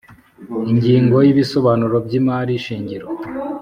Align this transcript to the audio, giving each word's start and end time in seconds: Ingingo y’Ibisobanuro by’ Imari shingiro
Ingingo 0.71 1.15
y’Ibisobanuro 1.25 1.95
by’ 2.05 2.13
Imari 2.19 2.53
shingiro 2.65 3.07